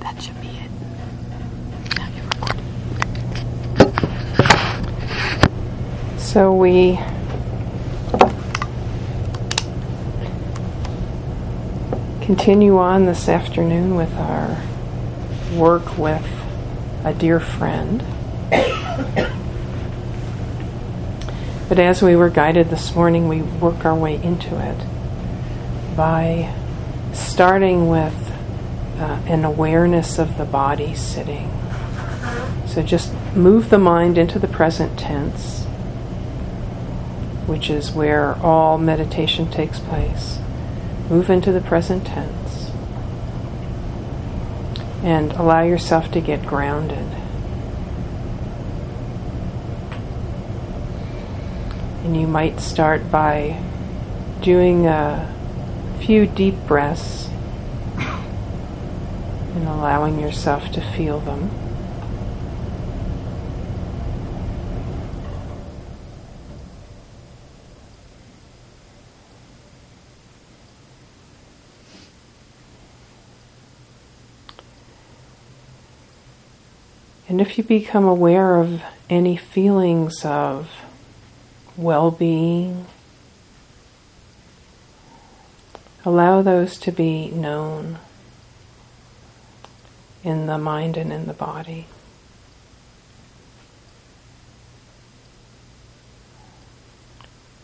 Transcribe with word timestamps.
That 0.00 0.20
should 0.22 0.40
be 0.40 0.48
it. 0.48 0.70
Now 1.96 2.08
you're 2.14 2.26
recording. 2.26 2.64
So 6.18 6.54
we 6.54 6.98
continue 12.22 12.78
on 12.78 13.06
this 13.06 13.28
afternoon 13.28 13.94
with 13.96 14.12
our 14.16 14.62
work 15.56 15.98
with 15.98 16.24
a 17.04 17.12
dear 17.12 17.40
friend. 17.40 18.04
But 21.68 21.78
as 21.78 22.02
we 22.02 22.16
were 22.16 22.30
guided 22.30 22.68
this 22.68 22.94
morning, 22.96 23.28
we 23.28 23.42
work 23.42 23.84
our 23.84 23.94
way 23.94 24.20
into 24.20 24.58
it 24.58 25.96
by 25.96 26.52
starting 27.12 27.88
with 27.88 28.19
uh, 29.00 29.20
an 29.26 29.44
awareness 29.44 30.18
of 30.18 30.36
the 30.36 30.44
body 30.44 30.94
sitting. 30.94 31.50
So 32.66 32.82
just 32.82 33.12
move 33.34 33.70
the 33.70 33.78
mind 33.78 34.18
into 34.18 34.38
the 34.38 34.46
present 34.46 34.98
tense, 34.98 35.64
which 37.46 37.70
is 37.70 37.92
where 37.92 38.34
all 38.36 38.78
meditation 38.78 39.50
takes 39.50 39.78
place. 39.78 40.38
Move 41.08 41.30
into 41.30 41.50
the 41.50 41.60
present 41.60 42.06
tense 42.06 42.70
and 45.02 45.32
allow 45.32 45.62
yourself 45.62 46.12
to 46.12 46.20
get 46.20 46.44
grounded. 46.44 47.06
And 52.04 52.20
you 52.20 52.26
might 52.26 52.60
start 52.60 53.10
by 53.10 53.62
doing 54.42 54.86
a 54.86 55.34
few 56.00 56.26
deep 56.26 56.54
breaths 56.66 57.30
and 59.54 59.66
allowing 59.66 60.20
yourself 60.20 60.70
to 60.72 60.80
feel 60.80 61.20
them. 61.20 61.50
And 77.28 77.40
if 77.40 77.56
you 77.56 77.62
become 77.62 78.04
aware 78.04 78.56
of 78.56 78.82
any 79.08 79.36
feelings 79.36 80.24
of 80.24 80.68
well 81.76 82.10
being, 82.10 82.86
allow 86.04 86.42
those 86.42 86.76
to 86.78 86.90
be 86.90 87.30
known 87.30 87.98
in 90.22 90.46
the 90.46 90.58
mind 90.58 90.96
and 90.96 91.12
in 91.12 91.26
the 91.26 91.32
body. 91.32 91.86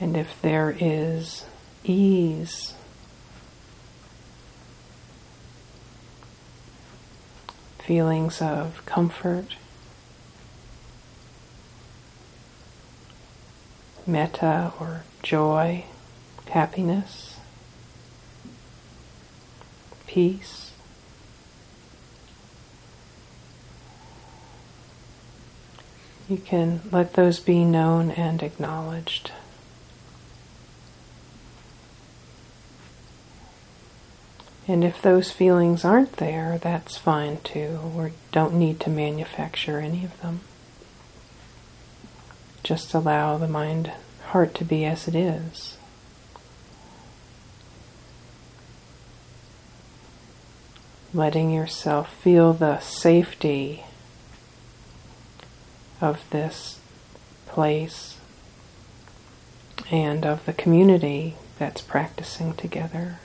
And 0.00 0.16
if 0.16 0.40
there 0.42 0.76
is 0.78 1.44
ease, 1.84 2.74
feelings 7.78 8.42
of 8.42 8.84
comfort, 8.84 9.56
metta 14.06 14.72
or 14.80 15.04
joy, 15.22 15.84
happiness, 16.48 17.38
peace. 20.06 20.71
You 26.32 26.38
can 26.38 26.80
let 26.90 27.12
those 27.12 27.40
be 27.40 27.62
known 27.62 28.10
and 28.10 28.42
acknowledged. 28.42 29.32
And 34.66 34.82
if 34.82 35.02
those 35.02 35.30
feelings 35.30 35.84
aren't 35.84 36.16
there, 36.16 36.56
that's 36.56 36.96
fine 36.96 37.40
too. 37.44 37.92
We 37.94 38.12
don't 38.30 38.54
need 38.54 38.80
to 38.80 38.88
manufacture 38.88 39.78
any 39.78 40.06
of 40.06 40.18
them. 40.22 40.40
Just 42.62 42.94
allow 42.94 43.36
the 43.36 43.46
mind, 43.46 43.92
heart 44.28 44.54
to 44.54 44.64
be 44.64 44.86
as 44.86 45.06
it 45.06 45.14
is. 45.14 45.76
Letting 51.12 51.50
yourself 51.50 52.10
feel 52.22 52.54
the 52.54 52.80
safety 52.80 53.84
of 56.02 56.28
this 56.30 56.80
place 57.46 58.18
and 59.90 60.26
of 60.26 60.44
the 60.44 60.52
community 60.52 61.36
that's 61.58 61.80
practicing 61.80 62.52
together 62.54 63.18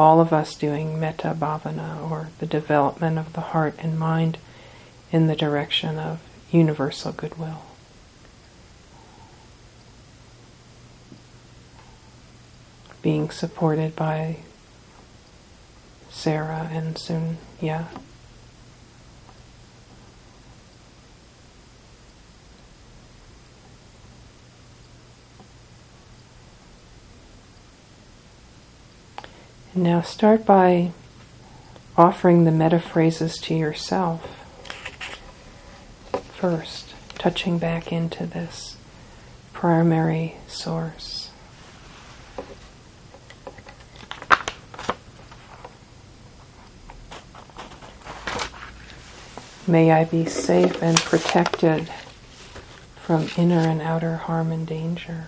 all 0.00 0.20
of 0.20 0.32
us 0.32 0.54
doing 0.54 0.98
metta 0.98 1.36
bhavana 1.38 2.10
or 2.10 2.30
the 2.38 2.46
development 2.46 3.18
of 3.18 3.34
the 3.34 3.52
heart 3.52 3.74
and 3.78 3.98
mind 3.98 4.38
in 5.12 5.26
the 5.26 5.36
direction 5.36 5.98
of 5.98 6.20
universal 6.50 7.12
goodwill. 7.12 7.62
Being 13.02 13.30
supported 13.30 13.94
by 13.94 14.36
Sarah 16.08 16.70
and 16.72 16.98
soon, 16.98 17.36
And 29.74 29.84
now 29.84 30.00
start 30.00 30.44
by 30.44 30.90
offering 31.96 32.44
the 32.44 32.50
metta 32.50 32.80
phrases 32.80 33.36
to 33.38 33.54
yourself 33.54 34.36
first, 36.40 36.94
touching 37.18 37.58
back 37.58 37.92
into 37.92 38.26
this 38.26 38.76
primary 39.52 40.36
source. 40.48 41.30
May 49.66 49.92
I 49.92 50.04
be 50.04 50.24
safe 50.24 50.82
and 50.82 50.96
protected 50.96 51.88
from 52.96 53.28
inner 53.36 53.60
and 53.60 53.82
outer 53.82 54.16
harm 54.16 54.50
and 54.50 54.66
danger. 54.66 55.26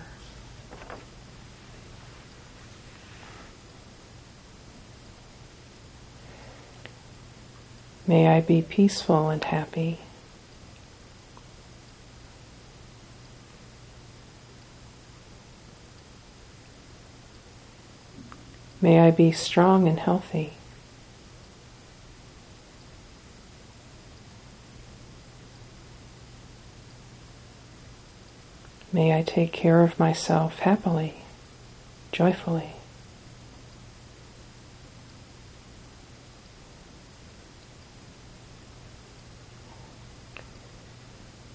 May 8.05 8.27
I 8.27 8.41
be 8.41 8.61
peaceful 8.61 9.29
and 9.29 9.43
happy. 9.43 9.99
May 18.81 18.99
I 18.99 19.11
be 19.11 19.31
strong 19.31 19.87
and 19.87 19.97
healthy. 19.97 20.53
May 28.91 29.17
I 29.17 29.23
take 29.23 29.53
care 29.53 29.81
of 29.81 29.97
myself 29.97 30.59
happily, 30.59 31.15
joyfully. 32.11 32.73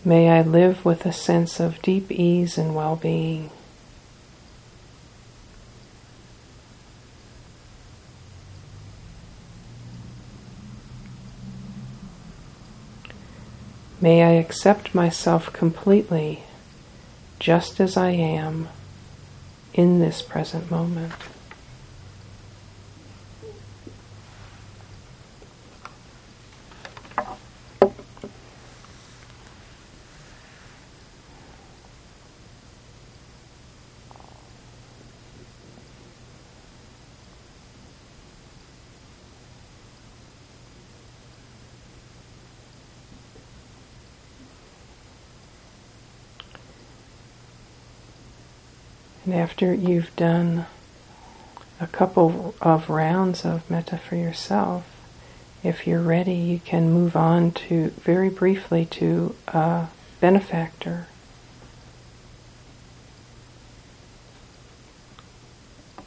May 0.05 0.31
I 0.31 0.43
live 0.43 0.85
with 0.85 1.05
a 1.05 1.13
sense 1.13 1.61
of 1.61 1.83
deep 1.83 2.11
ease 2.11 2.57
and 2.57 2.75
well 2.75 2.97
being. 2.97 3.51
May 14.01 14.23
I 14.23 14.31
accept 14.33 14.95
myself 14.95 15.53
completely 15.53 16.45
just 17.41 17.81
as 17.81 17.97
I 17.97 18.11
am 18.11 18.69
in 19.75 19.99
this 19.99 20.23
present 20.23 20.71
moment. 20.71 21.13
And 49.29 49.37
after 49.37 49.75
you've 49.75 50.17
done 50.17 50.65
a 51.79 51.87
couple 51.87 52.55
of 52.63 52.89
rounds 52.89 53.45
of 53.45 53.71
metta 53.71 53.99
for 53.99 54.17
yourself, 54.17 54.87
if 55.63 55.87
you're 55.87 56.01
ready, 56.01 56.33
you 56.33 56.61
can 56.61 56.91
move 56.91 57.15
on 57.15 57.51
to 57.69 57.89
very 57.89 58.31
briefly 58.31 58.87
to 58.87 59.35
a 59.49 59.89
benefactor. 60.19 61.09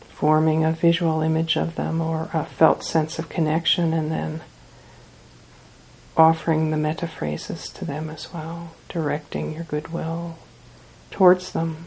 Forming 0.09 0.65
a 0.65 0.71
visual 0.71 1.21
image 1.21 1.55
of 1.55 1.75
them 1.75 2.01
or 2.01 2.27
a 2.33 2.45
felt 2.45 2.83
sense 2.83 3.19
of 3.19 3.29
connection, 3.29 3.93
and 3.93 4.11
then 4.11 4.41
offering 6.17 6.71
the 6.71 6.77
metta 6.77 7.07
phrases 7.07 7.69
to 7.69 7.85
them 7.85 8.09
as 8.09 8.33
well, 8.33 8.71
directing 8.89 9.53
your 9.53 9.65
goodwill 9.65 10.39
towards 11.11 11.51
them. 11.51 11.85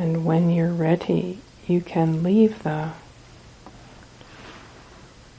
And 0.00 0.24
when 0.24 0.48
you're 0.50 0.72
ready, 0.72 1.40
you 1.66 1.80
can 1.80 2.22
leave 2.22 2.62
the 2.62 2.90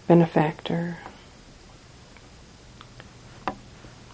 benefactor 0.05 0.97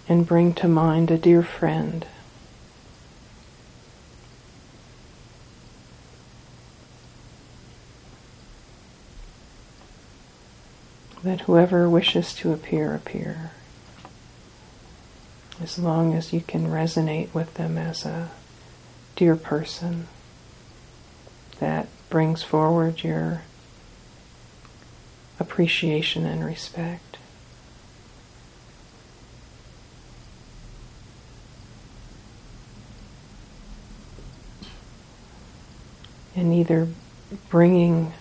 and 0.08 0.24
bring 0.24 0.54
to 0.54 0.68
mind 0.68 1.10
a 1.10 1.18
dear 1.18 1.42
friend. 1.42 2.06
That 11.24 11.40
whoever 11.40 11.90
wishes 11.90 12.32
to 12.34 12.52
appear, 12.52 12.94
appear. 12.94 13.50
As 15.60 15.76
long 15.76 16.14
as 16.14 16.32
you 16.32 16.40
can 16.40 16.68
resonate 16.68 17.34
with 17.34 17.54
them 17.54 17.76
as 17.76 18.06
a 18.06 18.30
dear 19.16 19.34
person 19.34 20.06
that 21.60 21.88
brings 22.08 22.42
forward 22.42 23.02
your 23.02 23.42
appreciation 25.38 26.24
and 26.26 26.44
respect. 26.44 27.18
And 36.34 36.52
either 36.52 36.88
bringing 37.48 38.12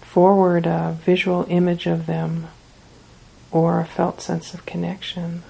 forward 0.00 0.66
a 0.66 0.96
visual 1.04 1.46
image 1.48 1.86
of 1.86 2.06
them 2.06 2.48
or 3.50 3.80
a 3.80 3.84
felt 3.84 4.20
sense 4.20 4.54
of 4.54 4.64
connection. 4.64 5.42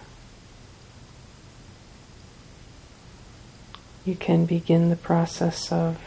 You 4.04 4.16
can 4.16 4.46
begin 4.46 4.88
the 4.88 4.96
process 4.96 5.70
of 5.70 5.98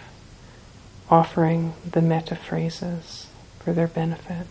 offering 1.16 1.74
the 1.90 2.02
metta 2.02 2.36
phrases 2.36 3.28
for 3.60 3.72
their 3.72 3.88
benefit. 3.88 4.48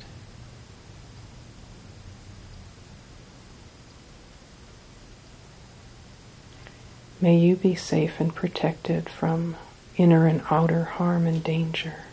May 7.20 7.36
you 7.36 7.56
be 7.56 7.74
safe 7.74 8.18
and 8.18 8.34
protected 8.34 9.10
from 9.10 9.56
inner 9.98 10.26
and 10.26 10.40
outer 10.50 10.84
harm 10.84 11.26
and 11.26 11.44
danger. 11.44 12.04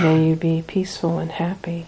May 0.00 0.28
you 0.28 0.34
be 0.34 0.62
peaceful 0.66 1.18
and 1.18 1.30
happy. 1.30 1.84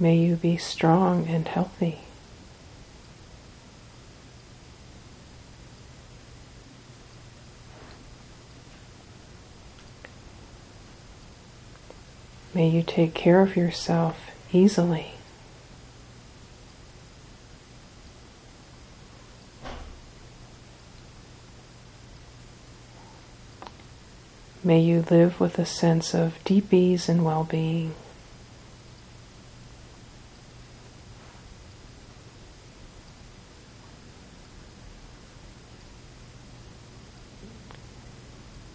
May 0.00 0.16
you 0.16 0.36
be 0.36 0.56
strong 0.56 1.28
and 1.28 1.46
healthy. 1.46 2.00
May 12.54 12.68
you 12.68 12.82
take 12.82 13.14
care 13.14 13.40
of 13.40 13.56
yourself 13.56 14.30
easily. 14.52 15.12
May 24.62 24.80
you 24.80 25.04
live 25.10 25.40
with 25.40 25.58
a 25.58 25.66
sense 25.66 26.14
of 26.14 26.38
deep 26.44 26.72
ease 26.72 27.08
and 27.08 27.24
well 27.24 27.42
being. 27.42 27.94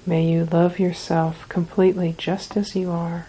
May 0.06 0.26
you 0.26 0.46
love 0.46 0.80
yourself 0.80 1.48
completely 1.48 2.16
just 2.18 2.58
as 2.58 2.76
you 2.76 2.92
are. 2.92 3.28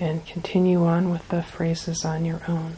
And 0.00 0.24
continue 0.26 0.84
on 0.84 1.10
with 1.10 1.26
the 1.28 1.42
phrases 1.42 2.04
on 2.04 2.24
your 2.24 2.40
own. 2.48 2.76